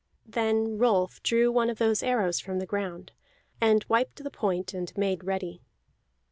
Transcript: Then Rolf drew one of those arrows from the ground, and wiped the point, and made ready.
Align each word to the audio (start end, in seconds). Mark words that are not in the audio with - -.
Then 0.25 0.79
Rolf 0.79 1.21
drew 1.21 1.51
one 1.51 1.69
of 1.69 1.77
those 1.77 2.01
arrows 2.01 2.39
from 2.39 2.57
the 2.57 2.65
ground, 2.65 3.11
and 3.61 3.85
wiped 3.87 4.23
the 4.23 4.31
point, 4.31 4.73
and 4.73 4.91
made 4.97 5.23
ready. 5.23 5.61